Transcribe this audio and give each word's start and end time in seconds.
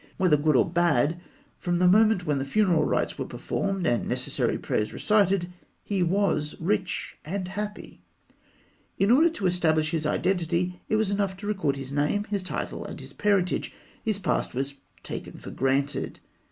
Whether 0.17 0.35
good 0.35 0.55
or 0.55 0.67
bad, 0.67 1.21
from 1.59 1.77
the 1.77 1.87
moment 1.87 2.25
when 2.25 2.39
the 2.39 2.43
funeral 2.43 2.85
rites 2.85 3.19
were 3.19 3.25
performed 3.27 3.85
and 3.85 4.01
the 4.01 4.07
necessary 4.07 4.57
prayers 4.57 4.91
recited, 4.93 5.53
he 5.83 6.01
was 6.01 6.55
rich 6.59 7.19
and 7.23 7.47
happy. 7.49 8.01
In 8.97 9.11
order 9.11 9.29
to 9.29 9.45
establish 9.45 9.91
his 9.91 10.07
identity, 10.07 10.81
it 10.89 10.95
was 10.95 11.11
enough 11.11 11.37
to 11.37 11.45
record 11.45 11.75
his 11.75 11.91
name, 11.93 12.23
his 12.23 12.41
title, 12.41 12.83
and 12.83 12.99
his 12.99 13.13
parentage; 13.13 13.73
his 14.03 14.17
past 14.17 14.55
was 14.55 14.73
taken 15.03 15.33
for 15.33 15.51
granted. 15.51 16.19